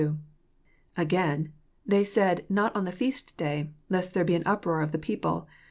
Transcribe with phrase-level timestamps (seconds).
[0.97, 1.53] Again:
[1.85, 5.47] They said, Not on the feast day, lest there be an uproar of the people."